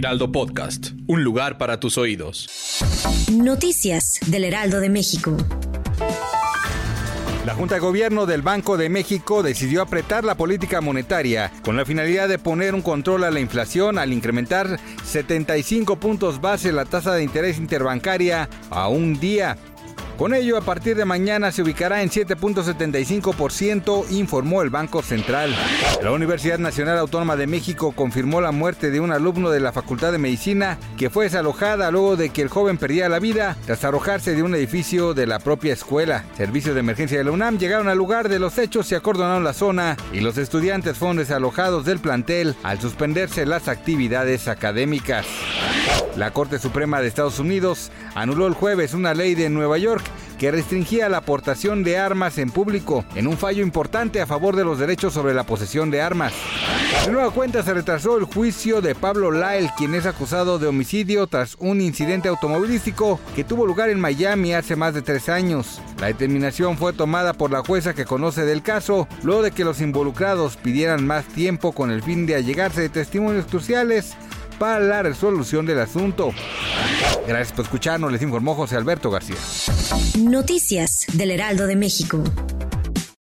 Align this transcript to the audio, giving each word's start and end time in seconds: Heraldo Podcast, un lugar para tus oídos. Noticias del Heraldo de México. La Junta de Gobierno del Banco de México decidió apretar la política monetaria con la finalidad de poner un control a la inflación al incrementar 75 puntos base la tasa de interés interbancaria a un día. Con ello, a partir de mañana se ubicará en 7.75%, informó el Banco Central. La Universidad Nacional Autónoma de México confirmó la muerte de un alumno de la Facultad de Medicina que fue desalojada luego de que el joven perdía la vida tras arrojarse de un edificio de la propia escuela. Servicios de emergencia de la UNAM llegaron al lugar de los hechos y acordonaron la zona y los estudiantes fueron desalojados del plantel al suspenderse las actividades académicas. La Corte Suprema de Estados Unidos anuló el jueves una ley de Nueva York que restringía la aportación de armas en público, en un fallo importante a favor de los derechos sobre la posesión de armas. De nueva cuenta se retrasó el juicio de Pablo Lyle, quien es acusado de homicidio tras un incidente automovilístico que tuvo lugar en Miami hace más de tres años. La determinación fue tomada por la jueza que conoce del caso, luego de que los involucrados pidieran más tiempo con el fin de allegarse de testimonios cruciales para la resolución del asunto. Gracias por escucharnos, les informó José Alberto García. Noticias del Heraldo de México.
Heraldo 0.00 0.32
Podcast, 0.32 0.92
un 1.08 1.24
lugar 1.24 1.58
para 1.58 1.78
tus 1.78 1.98
oídos. 1.98 2.48
Noticias 3.30 4.18
del 4.28 4.44
Heraldo 4.44 4.80
de 4.80 4.88
México. 4.88 5.36
La 7.44 7.54
Junta 7.54 7.74
de 7.74 7.80
Gobierno 7.80 8.24
del 8.24 8.40
Banco 8.40 8.78
de 8.78 8.88
México 8.88 9.42
decidió 9.42 9.82
apretar 9.82 10.24
la 10.24 10.36
política 10.36 10.80
monetaria 10.80 11.52
con 11.62 11.76
la 11.76 11.84
finalidad 11.84 12.30
de 12.30 12.38
poner 12.38 12.74
un 12.74 12.80
control 12.80 13.24
a 13.24 13.30
la 13.30 13.40
inflación 13.40 13.98
al 13.98 14.14
incrementar 14.14 14.80
75 15.04 16.00
puntos 16.00 16.40
base 16.40 16.72
la 16.72 16.86
tasa 16.86 17.14
de 17.14 17.22
interés 17.22 17.58
interbancaria 17.58 18.48
a 18.70 18.88
un 18.88 19.20
día. 19.20 19.58
Con 20.20 20.34
ello, 20.34 20.58
a 20.58 20.60
partir 20.60 20.98
de 20.98 21.06
mañana 21.06 21.50
se 21.50 21.62
ubicará 21.62 22.02
en 22.02 22.10
7.75%, 22.10 24.10
informó 24.10 24.60
el 24.60 24.68
Banco 24.68 25.00
Central. 25.00 25.56
La 26.02 26.12
Universidad 26.12 26.58
Nacional 26.58 26.98
Autónoma 26.98 27.36
de 27.36 27.46
México 27.46 27.92
confirmó 27.92 28.42
la 28.42 28.52
muerte 28.52 28.90
de 28.90 29.00
un 29.00 29.12
alumno 29.12 29.48
de 29.48 29.60
la 29.60 29.72
Facultad 29.72 30.12
de 30.12 30.18
Medicina 30.18 30.76
que 30.98 31.08
fue 31.08 31.24
desalojada 31.24 31.90
luego 31.90 32.16
de 32.16 32.28
que 32.28 32.42
el 32.42 32.50
joven 32.50 32.76
perdía 32.76 33.08
la 33.08 33.18
vida 33.18 33.56
tras 33.64 33.82
arrojarse 33.82 34.34
de 34.34 34.42
un 34.42 34.54
edificio 34.54 35.14
de 35.14 35.26
la 35.26 35.38
propia 35.38 35.72
escuela. 35.72 36.26
Servicios 36.36 36.74
de 36.74 36.80
emergencia 36.80 37.16
de 37.16 37.24
la 37.24 37.30
UNAM 37.30 37.56
llegaron 37.56 37.88
al 37.88 37.96
lugar 37.96 38.28
de 38.28 38.40
los 38.40 38.58
hechos 38.58 38.92
y 38.92 38.96
acordonaron 38.96 39.42
la 39.42 39.54
zona 39.54 39.96
y 40.12 40.20
los 40.20 40.36
estudiantes 40.36 40.98
fueron 40.98 41.16
desalojados 41.16 41.86
del 41.86 41.98
plantel 41.98 42.56
al 42.62 42.78
suspenderse 42.78 43.46
las 43.46 43.68
actividades 43.68 44.48
académicas. 44.48 45.24
La 46.16 46.32
Corte 46.32 46.58
Suprema 46.58 47.00
de 47.00 47.08
Estados 47.08 47.38
Unidos 47.38 47.90
anuló 48.14 48.46
el 48.46 48.54
jueves 48.54 48.94
una 48.94 49.14
ley 49.14 49.34
de 49.34 49.48
Nueva 49.48 49.78
York 49.78 50.04
que 50.38 50.50
restringía 50.50 51.10
la 51.10 51.18
aportación 51.18 51.84
de 51.84 51.98
armas 51.98 52.38
en 52.38 52.50
público, 52.50 53.04
en 53.14 53.26
un 53.26 53.36
fallo 53.36 53.62
importante 53.62 54.22
a 54.22 54.26
favor 54.26 54.56
de 54.56 54.64
los 54.64 54.78
derechos 54.78 55.12
sobre 55.12 55.34
la 55.34 55.44
posesión 55.44 55.90
de 55.90 56.00
armas. 56.00 56.32
De 57.04 57.12
nueva 57.12 57.30
cuenta 57.30 57.62
se 57.62 57.74
retrasó 57.74 58.16
el 58.16 58.24
juicio 58.24 58.80
de 58.80 58.94
Pablo 58.94 59.30
Lyle, 59.30 59.70
quien 59.76 59.94
es 59.94 60.06
acusado 60.06 60.58
de 60.58 60.66
homicidio 60.66 61.26
tras 61.26 61.56
un 61.58 61.82
incidente 61.82 62.28
automovilístico 62.28 63.20
que 63.36 63.44
tuvo 63.44 63.66
lugar 63.66 63.90
en 63.90 64.00
Miami 64.00 64.54
hace 64.54 64.76
más 64.76 64.94
de 64.94 65.02
tres 65.02 65.28
años. 65.28 65.80
La 66.00 66.06
determinación 66.06 66.78
fue 66.78 66.94
tomada 66.94 67.34
por 67.34 67.50
la 67.50 67.62
jueza 67.62 67.92
que 67.92 68.06
conoce 68.06 68.46
del 68.46 68.62
caso, 68.62 69.06
luego 69.22 69.42
de 69.42 69.50
que 69.50 69.64
los 69.64 69.82
involucrados 69.82 70.56
pidieran 70.56 71.06
más 71.06 71.26
tiempo 71.26 71.72
con 71.72 71.90
el 71.90 72.02
fin 72.02 72.24
de 72.24 72.36
allegarse 72.36 72.80
de 72.80 72.88
testimonios 72.88 73.44
cruciales 73.44 74.16
para 74.60 74.78
la 74.78 75.02
resolución 75.02 75.64
del 75.64 75.80
asunto. 75.80 76.34
Gracias 77.26 77.52
por 77.52 77.64
escucharnos, 77.64 78.12
les 78.12 78.20
informó 78.20 78.54
José 78.54 78.76
Alberto 78.76 79.10
García. 79.10 79.36
Noticias 80.18 81.06
del 81.14 81.30
Heraldo 81.30 81.66
de 81.66 81.76
México. 81.76 82.22